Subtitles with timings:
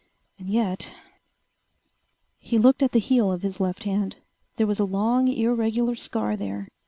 [0.39, 0.95] And yet...
[2.39, 4.15] He looked at the heel of his left hand.
[4.55, 6.69] There was a long, irregular scar there.